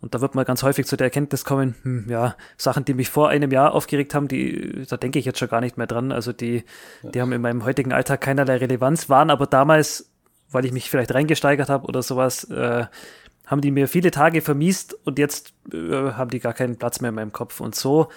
[0.00, 3.08] Und da wird man ganz häufig zu der Erkenntnis kommen, hm, ja, Sachen, die mich
[3.08, 6.12] vor einem Jahr aufgeregt haben, die, da denke ich jetzt schon gar nicht mehr dran.
[6.12, 6.64] Also die,
[7.02, 10.10] die haben in meinem heutigen Alltag keinerlei Relevanz, waren aber damals,
[10.50, 12.84] weil ich mich vielleicht reingesteigert habe oder sowas, äh,
[13.46, 17.10] haben die mir viele Tage vermiest und jetzt äh, haben die gar keinen Platz mehr
[17.10, 17.60] in meinem Kopf.
[17.60, 18.08] Und so,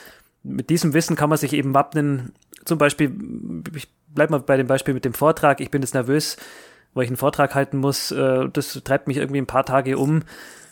[0.44, 2.34] mit diesem Wissen kann man sich eben wappnen.
[2.66, 3.14] Zum Beispiel,
[3.76, 5.62] ich bleib mal bei dem Beispiel mit dem Vortrag.
[5.62, 6.38] Ich bin jetzt nervös,
[6.94, 8.12] weil ich einen Vortrag halten muss.
[8.12, 10.24] Äh, das treibt mich irgendwie ein paar Tage um.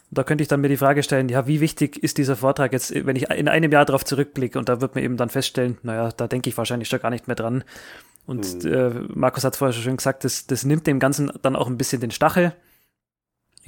[0.10, 2.94] Da könnte ich dann mir die Frage stellen, ja, wie wichtig ist dieser Vortrag jetzt,
[3.06, 6.12] wenn ich in einem Jahr darauf zurückblicke und da wird mir eben dann feststellen, naja,
[6.16, 7.66] da denke ich wahrscheinlich schon gar nicht mehr dran.
[8.26, 8.74] Und mhm.
[8.74, 11.78] äh, Markus hat es vorher schon gesagt, das, das nimmt dem Ganzen dann auch ein
[11.78, 12.54] bisschen den Stachel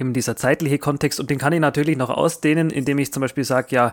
[0.00, 3.44] eben dieser zeitliche Kontext und den kann ich natürlich noch ausdehnen, indem ich zum Beispiel
[3.44, 3.92] sage, ja,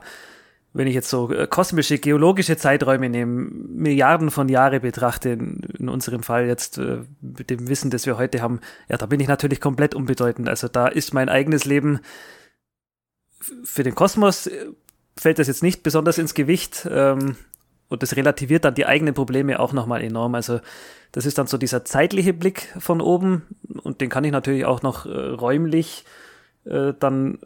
[0.74, 6.24] wenn ich jetzt so äh, kosmische, geologische Zeiträume nehme, Milliarden von Jahre betrachte, in, unserem
[6.24, 9.62] Fall jetzt äh, mit dem Wissen, das wir heute haben, ja, da bin ich natürlich
[9.62, 10.50] komplett unbedeutend.
[10.50, 12.00] Also da ist mein eigenes Leben
[13.64, 14.68] für den Kosmos äh,
[15.16, 16.88] fällt das jetzt nicht besonders ins Gewicht.
[16.90, 17.38] Ähm,
[17.90, 20.36] und das relativiert dann die eigenen Probleme auch nochmal enorm.
[20.36, 20.60] Also
[21.12, 23.44] das ist dann so dieser zeitliche Blick von oben
[23.84, 26.04] und den kann ich natürlich auch noch äh, räumlich
[26.66, 27.40] äh, dann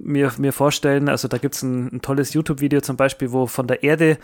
[0.00, 1.08] mir, mir vorstellen.
[1.08, 4.18] Also da gibt's ein, ein tolles YouTube-Video zum Beispiel, wo von der Erde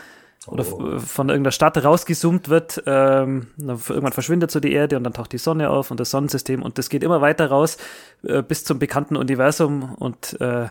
[0.46, 0.98] oder oh.
[0.98, 2.82] von irgendeiner Stadt rausgezoomt wird.
[2.86, 6.62] Ähm, irgendwann verschwindet so die Erde und dann taucht die Sonne auf und das Sonnensystem
[6.62, 7.78] und das geht immer weiter raus
[8.22, 10.68] äh, bis zum bekannten Universum und äh,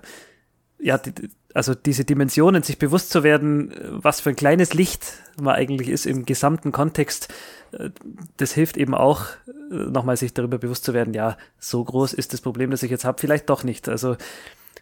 [0.80, 5.56] ja, die, also diese Dimensionen, sich bewusst zu werden, was für ein kleines Licht man
[5.56, 7.34] eigentlich ist im gesamten Kontext,
[7.72, 7.90] äh,
[8.38, 12.34] das hilft eben auch, äh, nochmal sich darüber bewusst zu werden, ja, so groß ist
[12.34, 13.90] das Problem, das ich jetzt habe, vielleicht doch nicht.
[13.90, 14.18] Also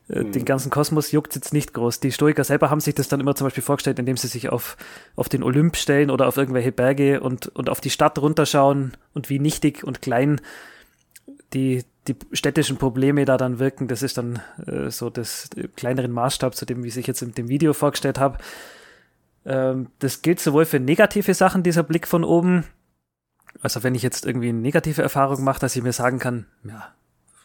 [0.09, 2.01] den ganzen Kosmos juckt jetzt nicht groß.
[2.01, 4.75] Die Stoiker selber haben sich das dann immer zum Beispiel vorgestellt, indem sie sich auf,
[5.15, 9.29] auf den Olymp stellen oder auf irgendwelche Berge und, und auf die Stadt runterschauen und
[9.29, 10.41] wie nichtig und klein
[11.53, 16.11] die, die städtischen Probleme da dann wirken, das ist dann äh, so das äh, kleineren
[16.11, 18.37] Maßstab zu dem, wie ich jetzt in dem Video vorgestellt habe.
[19.45, 22.65] Ähm, das gilt sowohl für negative Sachen, dieser Blick von oben,
[23.61, 26.89] also wenn ich jetzt irgendwie eine negative Erfahrung mache, dass ich mir sagen kann, ja,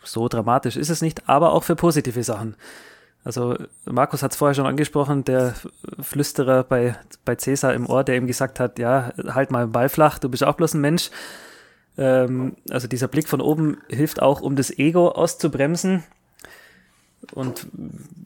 [0.02, 2.56] so dramatisch ist es nicht, aber auch für positive Sachen.
[3.24, 5.54] Also Markus hat es vorher schon angesprochen, der
[6.00, 9.88] Flüsterer bei, bei Cäsar im Ohr, der ihm gesagt hat, ja, halt mal den Ball
[9.88, 11.10] flach, du bist auch bloß ein Mensch.
[11.98, 16.04] Ähm, also dieser Blick von oben hilft auch, um das Ego auszubremsen.
[17.34, 17.66] Und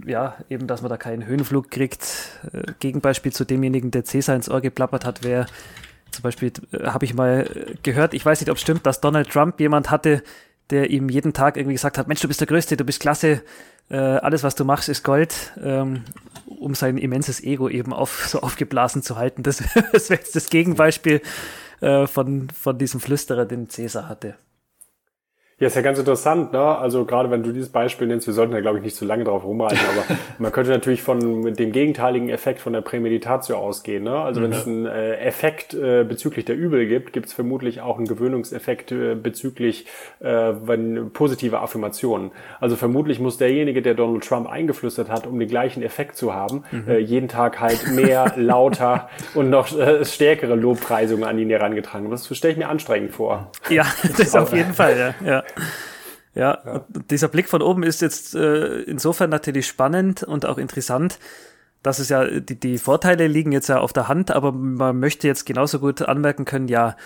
[0.07, 2.39] ja, eben, dass man da keinen Höhenflug kriegt.
[2.53, 5.47] Äh, Gegenbeispiel zu demjenigen, der Cäsar ins Ohr geplappert hat, wäre
[6.11, 7.49] zum Beispiel, äh, habe ich mal
[7.83, 10.23] gehört, ich weiß nicht, ob es stimmt, dass Donald Trump jemand hatte,
[10.71, 13.43] der ihm jeden Tag irgendwie gesagt hat, Mensch, du bist der Größte, du bist klasse,
[13.89, 16.05] äh, alles, was du machst, ist Gold, ähm,
[16.47, 19.43] um sein immenses Ego eben auf, so aufgeblasen zu halten.
[19.43, 19.59] Das,
[19.93, 21.23] das wäre jetzt das Gegenbeispiel
[21.83, 24.37] äh, von, von diesem Flüsterer, den Cäsar hatte.
[25.59, 26.61] Ja, ist ja ganz interessant, ne?
[26.61, 29.25] Also gerade wenn du dieses Beispiel nennst, wir sollten da glaube ich nicht zu lange
[29.25, 34.17] drauf rumreiten, aber man könnte natürlich von dem gegenteiligen Effekt von der Prämeditatio ausgehen, ne?
[34.17, 34.45] Also mhm.
[34.45, 38.09] wenn es einen äh, Effekt äh, bezüglich der Übel gibt, gibt es vermutlich auch einen
[38.09, 39.87] Gewöhnungseffekt äh, bezüglich
[40.21, 42.33] äh, wenn, positive Affirmationen.
[42.61, 46.65] Also vermutlich muss derjenige, der Donald Trump eingeflüstert hat, um den gleichen Effekt zu haben,
[46.71, 46.89] mhm.
[46.89, 52.11] äh, jeden Tag halt mehr, lauter und noch äh, stärkere Lobpreisungen an ihn herangetragen.
[52.11, 53.51] Das stelle ich mir anstrengend vor.
[53.69, 55.27] Ja, das ist auf jeden Fall, ja.
[55.27, 55.42] ja.
[56.35, 56.85] Ja, ja.
[57.11, 61.19] dieser Blick von oben ist jetzt äh, insofern natürlich spannend und auch interessant,
[61.83, 65.27] dass es ja, die, die Vorteile liegen jetzt ja auf der Hand, aber man möchte
[65.27, 66.97] jetzt genauso gut anmerken können, ja,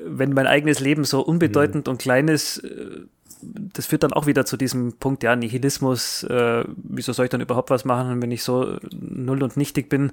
[0.00, 1.92] wenn mein eigenes Leben so unbedeutend mhm.
[1.92, 3.02] und klein ist, äh,
[3.42, 7.40] das führt dann auch wieder zu diesem Punkt, ja, Nihilismus, äh, wieso soll ich dann
[7.40, 10.10] überhaupt was machen, wenn ich so null und nichtig bin?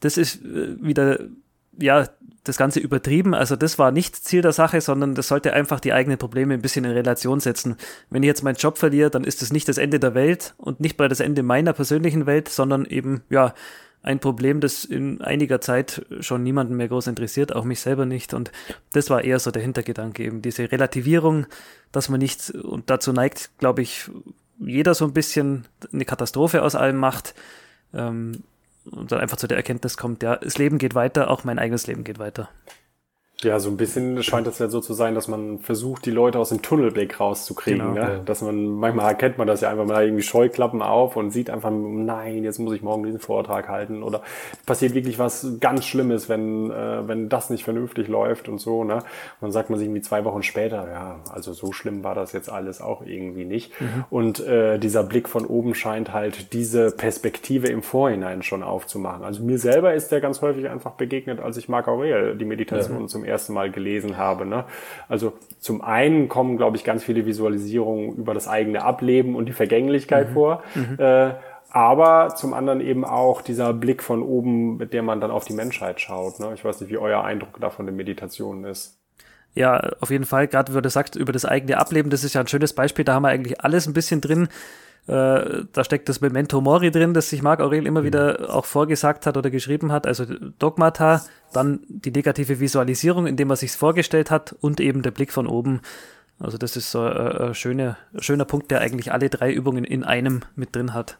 [0.00, 1.18] Das ist äh, wieder
[1.78, 2.08] ja,
[2.44, 3.34] das Ganze übertrieben.
[3.34, 6.62] Also das war nicht Ziel der Sache, sondern das sollte einfach die eigenen Probleme ein
[6.62, 7.76] bisschen in Relation setzen.
[8.08, 10.80] Wenn ich jetzt meinen Job verliere, dann ist das nicht das Ende der Welt und
[10.80, 13.54] nicht mal das Ende meiner persönlichen Welt, sondern eben, ja,
[14.02, 18.32] ein Problem, das in einiger Zeit schon niemanden mehr groß interessiert, auch mich selber nicht.
[18.32, 18.50] Und
[18.92, 21.46] das war eher so der Hintergedanke, eben diese Relativierung,
[21.92, 24.10] dass man nicht, und dazu neigt, glaube ich,
[24.58, 27.34] jeder so ein bisschen eine Katastrophe aus allem macht.
[27.92, 28.42] Ähm,
[28.84, 31.86] und dann einfach zu der Erkenntnis kommt, ja, das Leben geht weiter, auch mein eigenes
[31.86, 32.48] Leben geht weiter.
[33.42, 36.38] Ja, so ein bisschen scheint es ja so zu sein, dass man versucht, die Leute
[36.38, 37.94] aus dem Tunnelblick rauszukriegen.
[37.94, 38.00] Genau, ne?
[38.00, 38.18] Ja.
[38.18, 41.70] Dass man, manchmal erkennt man das ja einfach mal irgendwie Scheuklappen auf und sieht einfach,
[41.70, 44.02] nein, jetzt muss ich morgen diesen Vortrag halten.
[44.02, 44.22] Oder
[44.66, 48.84] passiert wirklich was ganz Schlimmes, wenn, äh, wenn das nicht vernünftig läuft und so.
[48.84, 48.96] Ne?
[48.96, 49.02] Und
[49.40, 52.50] dann sagt man sich irgendwie zwei Wochen später, ja, also so schlimm war das jetzt
[52.50, 53.80] alles auch irgendwie nicht.
[53.80, 54.04] Mhm.
[54.10, 59.24] Und äh, dieser Blick von oben scheint halt diese Perspektive im Vorhinein schon aufzumachen.
[59.24, 63.00] Also mir selber ist der ganz häufig einfach begegnet, als ich Marc Aurel die Meditation
[63.00, 63.06] ja.
[63.06, 64.44] zum ersten Mal gelesen habe.
[64.44, 64.64] Ne?
[65.08, 69.52] Also zum einen kommen, glaube ich, ganz viele Visualisierungen über das eigene Ableben und die
[69.52, 70.34] Vergänglichkeit mhm.
[70.34, 70.62] vor.
[70.74, 70.96] Mhm.
[70.98, 71.34] Äh,
[71.70, 75.52] aber zum anderen eben auch dieser Blick von oben, mit dem man dann auf die
[75.52, 76.40] Menschheit schaut.
[76.40, 76.52] Ne?
[76.54, 78.98] Ich weiß nicht, wie euer Eindruck da von den Meditationen ist.
[79.54, 82.40] Ja, auf jeden Fall, gerade wie du sagst, über das eigene Ableben, das ist ja
[82.40, 84.48] ein schönes Beispiel, da haben wir eigentlich alles ein bisschen drin.
[85.06, 88.06] Äh, da steckt das Memento Mori drin, das sich Marc Aurel immer mhm.
[88.06, 90.06] wieder auch vorgesagt hat oder geschrieben hat.
[90.06, 90.24] Also
[90.58, 95.46] Dogmata, dann die negative Visualisierung, indem er sich's vorgestellt hat und eben der Blick von
[95.46, 95.80] oben.
[96.38, 100.04] Also das ist so ein, ein schöner, schöner Punkt, der eigentlich alle drei Übungen in
[100.04, 101.18] einem mit drin hat.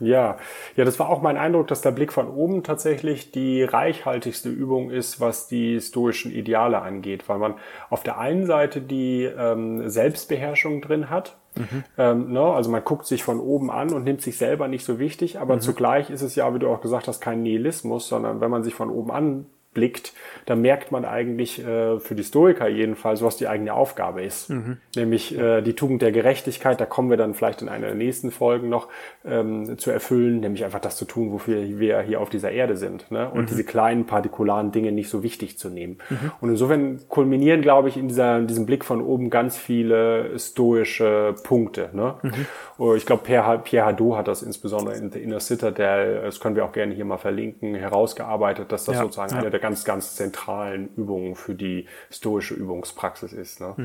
[0.00, 0.38] Ja,
[0.76, 4.90] ja, das war auch mein Eindruck, dass der Blick von oben tatsächlich die reichhaltigste Übung
[4.90, 7.54] ist, was die stoischen Ideale angeht, weil man
[7.90, 11.36] auf der einen Seite die ähm, Selbstbeherrschung drin hat.
[11.56, 11.84] Mhm.
[11.98, 12.40] Ähm, ne?
[12.40, 15.56] Also man guckt sich von oben an und nimmt sich selber nicht so wichtig, aber
[15.56, 15.60] mhm.
[15.60, 18.74] zugleich ist es ja, wie du auch gesagt hast, kein Nihilismus, sondern wenn man sich
[18.74, 20.12] von oben an blickt,
[20.46, 24.50] da merkt man eigentlich äh, für die Stoiker jedenfalls, was die eigene Aufgabe ist.
[24.50, 24.78] Mhm.
[24.96, 28.32] Nämlich äh, die Tugend der Gerechtigkeit, da kommen wir dann vielleicht in einer der nächsten
[28.32, 28.88] Folgen noch
[29.24, 33.10] ähm, zu erfüllen, nämlich einfach das zu tun, wofür wir hier auf dieser Erde sind.
[33.12, 33.30] Ne?
[33.30, 33.46] Und mhm.
[33.46, 35.98] diese kleinen partikularen Dinge nicht so wichtig zu nehmen.
[36.08, 36.32] Mhm.
[36.40, 41.36] Und insofern kulminieren, glaube ich, in, dieser, in diesem Blick von oben ganz viele stoische
[41.44, 41.90] Punkte.
[41.92, 42.16] Ne?
[42.22, 42.46] Mhm.
[42.76, 46.56] Oh, ich glaube, Pierre, Pierre Hadot hat das insbesondere in The Inner Citadel, das können
[46.56, 49.38] wir auch gerne hier mal verlinken, herausgearbeitet, dass das ja, sozusagen ja.
[49.38, 53.60] eine der ganz, ganz zentralen Übungen für die stoische Übungspraxis ist.
[53.60, 53.74] Ne?
[53.76, 53.84] Mhm.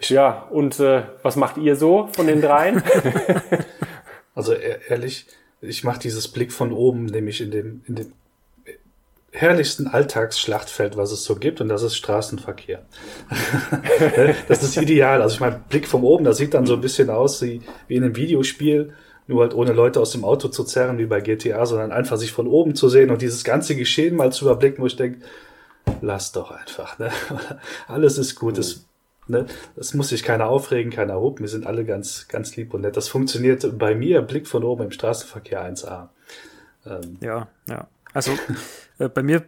[0.00, 2.82] Ja, und äh, was macht ihr so von den dreien?
[4.34, 5.26] also ehrlich,
[5.60, 8.12] ich mache dieses Blick von oben, nämlich in dem, in dem
[9.34, 12.86] herrlichsten Alltagsschlachtfeld, was es so gibt, und das ist Straßenverkehr.
[14.48, 15.22] das ist ideal.
[15.22, 17.96] Also ich meine, Blick von oben, das sieht dann so ein bisschen aus wie, wie
[17.96, 18.94] in einem Videospiel,
[19.26, 22.32] nur halt ohne Leute aus dem Auto zu zerren wie bei GTA, sondern einfach sich
[22.32, 25.20] von oben zu sehen und dieses ganze Geschehen mal zu überblicken, wo ich denke,
[26.00, 26.98] lass doch einfach.
[26.98, 27.10] Ne?
[27.88, 28.58] Alles ist gut.
[28.58, 28.86] Es,
[29.26, 29.46] ne?
[29.76, 31.44] Das muss sich keiner aufregen, keiner hupen.
[31.44, 32.96] Wir sind alle ganz, ganz lieb und nett.
[32.96, 36.08] Das funktioniert bei mir, Blick von oben im Straßenverkehr 1A.
[36.86, 37.88] Ähm, ja, ja.
[38.12, 38.32] Also
[38.98, 39.44] äh, bei mir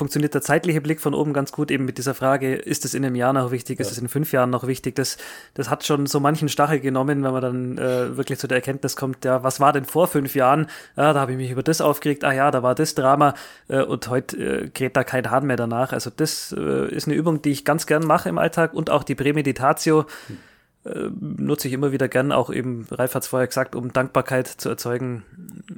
[0.00, 3.04] funktioniert der zeitliche Blick von oben ganz gut eben mit dieser Frage, ist es in
[3.04, 3.84] einem Jahr noch wichtig, ja.
[3.84, 4.96] ist es in fünf Jahren noch wichtig?
[4.96, 5.18] Das,
[5.52, 8.96] das hat schon so manchen Stachel genommen, wenn man dann äh, wirklich zu der Erkenntnis
[8.96, 10.68] kommt, ja, was war denn vor fünf Jahren?
[10.96, 13.34] Ja, da habe ich mich über das aufgeregt, ah ja, da war das Drama
[13.68, 15.92] äh, und heute äh, geht da kein Hahn mehr danach.
[15.92, 19.04] Also das äh, ist eine Übung, die ich ganz gern mache im Alltag und auch
[19.04, 20.06] die Prämeditatio.
[20.28, 20.38] Hm
[20.82, 24.46] äh, nutze ich immer wieder gern, auch eben, Ralf hat es vorher gesagt, um Dankbarkeit
[24.46, 25.24] zu erzeugen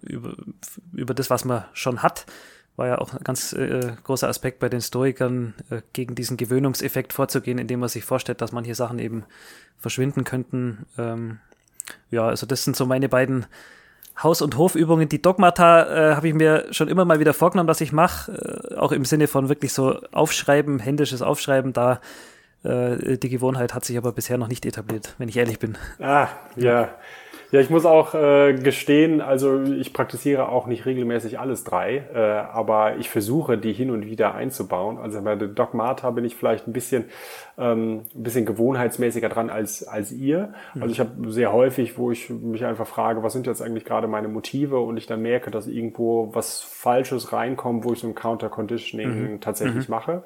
[0.01, 0.35] über,
[0.93, 2.25] über das, was man schon hat
[2.77, 7.13] war ja auch ein ganz äh, großer Aspekt bei den Stoikern, äh, gegen diesen Gewöhnungseffekt
[7.13, 9.25] vorzugehen, indem man sich vorstellt, dass manche Sachen eben
[9.79, 10.87] verschwinden könnten.
[10.99, 11.39] Ähm,
[12.11, 13.47] ja, also das sind so meine beiden
[14.23, 15.09] Haus- und Hofübungen.
[15.09, 18.77] Die Dogmata äh, habe ich mir schon immer mal wieder vorgenommen, dass ich mache, äh,
[18.77, 22.01] auch im Sinne von wirklich so Aufschreiben, händisches Aufschreiben, da
[22.63, 25.77] äh, die Gewohnheit hat sich aber bisher noch nicht etabliert, wenn ich ehrlich bin.
[25.99, 26.95] Ah, ja.
[27.53, 32.19] Ja, ich muss auch äh, gestehen, also ich praktiziere auch nicht regelmäßig alles drei, äh,
[32.19, 34.97] aber ich versuche, die hin und wieder einzubauen.
[34.97, 37.05] Also bei der Dogmata bin ich vielleicht ein bisschen
[37.59, 40.55] ähm, ein bisschen gewohnheitsmäßiger dran als, als ihr.
[40.75, 44.09] Also ich habe sehr häufig, wo ich mich einfach frage, was sind jetzt eigentlich gerade
[44.09, 48.15] meine Motive und ich dann merke, dass irgendwo was Falsches reinkommt, wo ich so ein
[48.15, 49.41] Counter-Conditioning mhm.
[49.41, 49.95] tatsächlich mhm.
[49.95, 50.23] mache.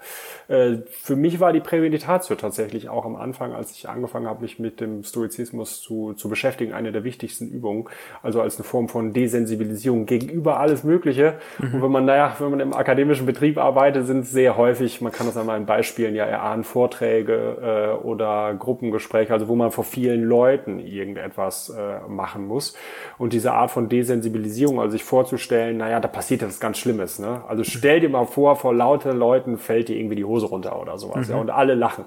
[0.48, 4.58] Äh, für mich war die Prämeditatio tatsächlich auch am Anfang, als ich angefangen habe, mich
[4.58, 7.88] mit dem Stoizismus zu, zu beschäftigen, eine der wichtigsten Übungen.
[8.22, 11.34] Also als eine Form von Desensibilisierung gegenüber alles Mögliche.
[11.58, 11.74] Mhm.
[11.74, 15.26] Und wenn man, naja, wenn man im akademischen Betrieb arbeitet, sind sehr häufig, man kann
[15.26, 19.84] das an meinen Beispielen ja erahnen, Vorträge, Vorträge äh, oder Gruppengespräche, also wo man vor
[19.84, 22.76] vielen Leuten irgendetwas äh, machen muss.
[23.18, 27.18] Und diese Art von Desensibilisierung, also sich vorzustellen, naja, da passiert etwas ganz Schlimmes.
[27.18, 27.42] Ne?
[27.48, 30.98] Also stell dir mal vor, vor lauter Leuten fällt dir irgendwie die Hose runter oder
[30.98, 31.28] sowas.
[31.28, 31.34] Mhm.
[31.34, 32.04] Ja, und alle lachen.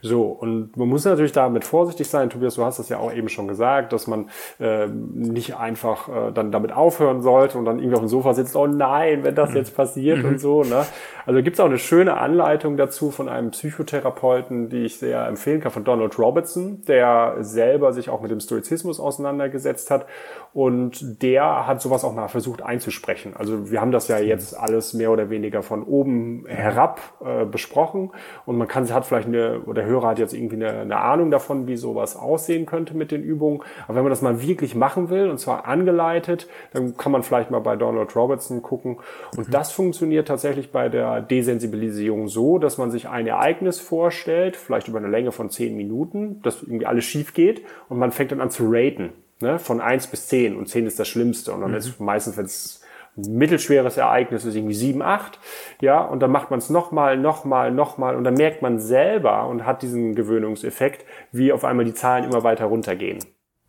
[0.00, 2.30] So, und man muss natürlich damit vorsichtig sein.
[2.30, 4.30] Tobias, du hast das ja auch eben schon gesagt, dass man
[4.60, 8.56] äh, nicht einfach äh, dann damit aufhören sollte und dann irgendwie auf dem Sofa sitzt,
[8.56, 9.56] oh nein, wenn das mhm.
[9.56, 10.28] jetzt passiert mhm.
[10.28, 10.62] und so.
[10.62, 10.84] Ne?
[11.26, 15.60] Also gibt es auch eine schöne Anleitung dazu von einem Psychotherapeuten, die ich sehr empfehlen
[15.60, 20.06] kann, von Donald Robertson, der selber sich auch mit dem Stoizismus auseinandergesetzt hat.
[20.54, 23.34] Und der hat sowas auch mal versucht einzusprechen.
[23.36, 28.10] Also wir haben das ja jetzt alles mehr oder weniger von oben herab äh, besprochen.
[28.46, 31.66] Und man kann, hat vielleicht eine, oder Hörer hat jetzt irgendwie eine, eine Ahnung davon,
[31.66, 33.62] wie sowas aussehen könnte mit den Übungen.
[33.86, 37.50] Aber wenn man das mal wirklich machen will, und zwar angeleitet, dann kann man vielleicht
[37.50, 38.98] mal bei Donald Robertson gucken.
[39.36, 39.52] Und mhm.
[39.52, 44.98] das funktioniert tatsächlich bei der Desensibilisierung so, dass man sich ein Ereignis vorstellt, vielleicht über
[44.98, 48.50] eine Länge von zehn Minuten, dass irgendwie alles schief geht und man fängt dann an
[48.50, 49.12] zu raten.
[49.40, 51.52] Ne, von eins bis zehn und zehn ist das Schlimmste.
[51.52, 51.76] Und dann mhm.
[51.76, 52.82] ist meistens, wenn es
[53.26, 55.38] mittelschweres Ereignis ist irgendwie sieben, acht,
[55.80, 59.66] ja, und dann macht man es nochmal, nochmal, nochmal und dann merkt man selber und
[59.66, 63.18] hat diesen Gewöhnungseffekt, wie auf einmal die Zahlen immer weiter runtergehen.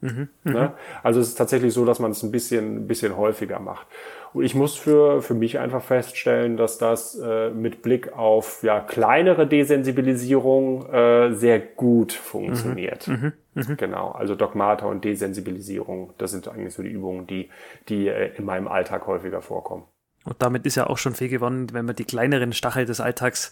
[0.01, 0.61] Mhm, ne?
[0.61, 0.69] Mhm.
[1.03, 3.87] Also es ist tatsächlich so, dass man es ein bisschen, ein bisschen häufiger macht.
[4.33, 8.79] Und ich muss für, für mich einfach feststellen, dass das äh, mit Blick auf ja,
[8.79, 13.07] kleinere Desensibilisierung äh, sehr gut funktioniert.
[13.07, 13.75] Mhm, mh, mh.
[13.75, 17.49] Genau, also Dogmata und Desensibilisierung, das sind eigentlich so die Übungen, die,
[17.87, 19.83] die äh, in meinem Alltag häufiger vorkommen.
[20.25, 23.51] Und damit ist ja auch schon viel gewonnen, wenn man die kleineren Stachel des Alltags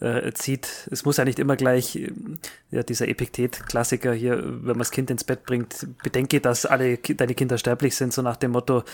[0.00, 0.88] äh, zieht.
[0.90, 2.12] Es muss ja nicht immer gleich, äh,
[2.70, 7.34] ja, dieser Epiktet-Klassiker hier, wenn man das Kind ins Bett bringt, bedenke, dass alle deine
[7.34, 8.84] Kinder sterblich sind, so nach dem Motto,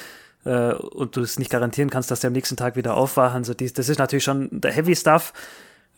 [0.45, 3.45] äh, und du es nicht garantieren kannst, dass sie am nächsten Tag wieder aufwachen.
[3.45, 5.33] So dies, das ist natürlich schon der Heavy Stuff.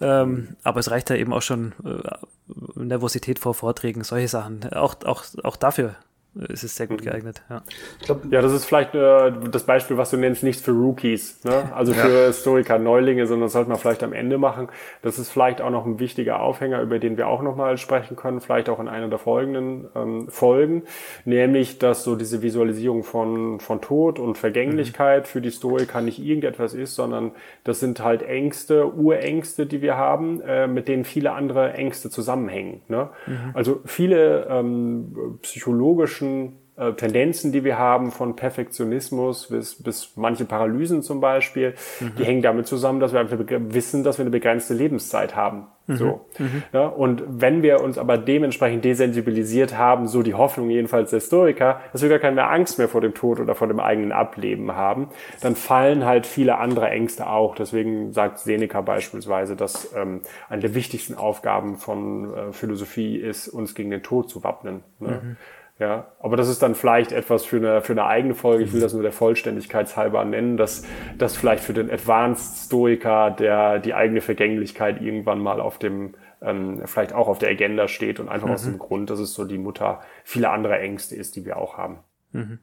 [0.01, 4.65] Ähm, aber es reicht ja eben auch schon äh, Nervosität vor Vorträgen, solche Sachen.
[4.73, 5.95] Auch, auch, auch dafür
[6.35, 7.05] ist es sehr gut mhm.
[7.05, 7.42] geeignet.
[7.51, 7.62] Ja,
[8.05, 11.71] glaub, ja das ist vielleicht äh, das Beispiel, was du nennst, nicht für Rookies, ne?
[11.75, 12.27] also für ja.
[12.29, 14.68] Historiker, Neulinge, sondern das sollte man vielleicht am Ende machen.
[15.03, 18.40] Das ist vielleicht auch noch ein wichtiger Aufhänger, über den wir auch nochmal sprechen können,
[18.40, 20.85] vielleicht auch in einer der folgenden ähm, Folgen,
[21.27, 25.27] nämlich, dass so diese Visualisierung von, von Tod und Vergänglichkeit mhm.
[25.27, 27.33] für die Historiker nicht irgendetwas ist, sondern
[27.64, 32.81] das sind halt Ängste, Urängste, die wir haben, äh, mit denen viele andere Ängste zusammenhängen.
[32.88, 33.11] Ne?
[33.27, 33.51] Mhm.
[33.53, 40.45] Also viele ähm, psychologische psychologischen äh, Tendenzen, die wir haben, von Perfektionismus bis, bis manche
[40.45, 42.13] Paralysen zum Beispiel, mhm.
[42.19, 45.67] die hängen damit zusammen, dass wir einfach wissen, dass wir eine begrenzte Lebenszeit haben.
[45.87, 45.97] Mhm.
[45.97, 46.27] So.
[46.39, 46.63] Mhm.
[46.73, 51.81] Ja, und wenn wir uns aber dementsprechend desensibilisiert haben, so die Hoffnung jedenfalls der Historiker,
[51.93, 55.09] dass wir gar keine Angst mehr vor dem Tod oder vor dem eigenen Ableben haben,
[55.43, 57.55] dann fallen halt viele andere Ängste auch.
[57.55, 63.75] Deswegen sagt Seneca beispielsweise, dass ähm, eine der wichtigsten Aufgaben von äh, Philosophie ist, uns
[63.75, 64.83] gegen den Tod zu wappnen.
[65.01, 65.37] Ne?
[65.83, 65.88] Mhm.
[65.88, 68.64] Ja, aber das ist dann vielleicht etwas für eine, für eine eigene Folge.
[68.64, 70.85] Ich will das nur der Vollständigkeit halber nennen, dass
[71.18, 76.83] das vielleicht für den Advanced Stoiker, der die eigene Vergänglichkeit irgendwann mal auf dem, ähm,
[76.87, 78.55] vielleicht auch auf der Agenda steht und einfach mhm.
[78.55, 81.77] aus dem Grund, dass es so die Mutter vieler anderer Ängste ist, die wir auch
[81.77, 81.99] haben.
[82.33, 82.59] Mhm.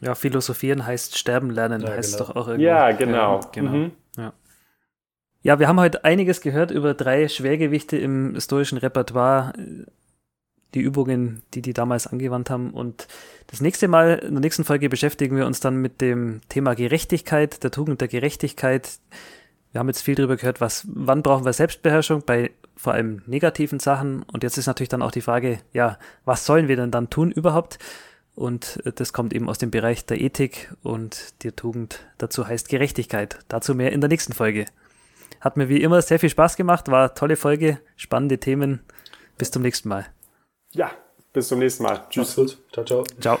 [0.00, 2.30] Ja, philosophieren heißt sterben lernen, ja, heißt genau.
[2.30, 2.66] doch auch irgendwie.
[2.66, 3.40] Ja, genau.
[3.40, 3.70] Ja, genau.
[3.70, 3.92] Mhm.
[4.16, 4.32] Ja.
[5.42, 9.52] ja, wir haben heute einiges gehört über drei Schwergewichte im stoischen Repertoire
[10.74, 12.70] die Übungen, die die damals angewandt haben.
[12.70, 13.08] Und
[13.46, 17.62] das nächste Mal, in der nächsten Folge beschäftigen wir uns dann mit dem Thema Gerechtigkeit,
[17.62, 18.98] der Tugend der Gerechtigkeit.
[19.72, 23.80] Wir haben jetzt viel darüber gehört, was, wann brauchen wir Selbstbeherrschung bei vor allem negativen
[23.80, 24.22] Sachen.
[24.22, 27.30] Und jetzt ist natürlich dann auch die Frage, ja, was sollen wir denn dann tun
[27.30, 27.78] überhaupt?
[28.34, 33.40] Und das kommt eben aus dem Bereich der Ethik und die Tugend dazu heißt Gerechtigkeit.
[33.48, 34.66] Dazu mehr in der nächsten Folge.
[35.40, 38.80] Hat mir wie immer sehr viel Spaß gemacht, war tolle Folge, spannende Themen.
[39.38, 40.06] Bis zum nächsten Mal.
[40.72, 40.90] Ja,
[41.32, 42.06] bis zum nächsten Mal.
[42.10, 42.34] Tschüss.
[42.72, 43.04] Ciao, ciao.
[43.20, 43.38] Ciao.